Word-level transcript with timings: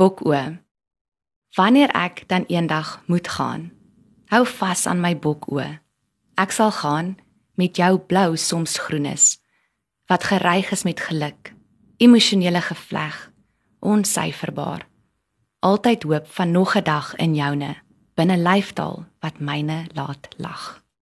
Bokoe. 0.00 0.56
Wanneer 1.52 1.90
ek 1.92 2.22
dan 2.26 2.46
eendag 2.48 3.02
moet 3.04 3.28
gaan, 3.28 3.66
hou 4.32 4.46
vas 4.48 4.86
aan 4.88 5.02
my 5.04 5.12
bokoe. 5.12 5.66
Ek 6.40 6.54
sal 6.56 6.72
gaan 6.72 7.18
met 7.60 7.76
jou 7.76 7.98
blou 8.08 8.38
soms 8.40 8.78
groenes 8.80 9.36
wat 10.08 10.24
gereig 10.24 10.70
is 10.72 10.86
met 10.88 11.02
geluk, 11.04 11.52
emosionele 12.00 12.62
gevleg, 12.64 13.18
onsyferbaar. 13.84 14.88
Altyd 15.60 16.08
hoop 16.08 16.32
van 16.32 16.50
nog 16.50 16.74
'n 16.76 16.82
dag 16.82 17.14
in 17.16 17.34
joune 17.34 17.76
binne 18.16 18.38
lyftaal 18.40 19.04
wat 19.20 19.38
myne 19.38 19.84
laat 19.92 20.28
lag. 20.36 20.80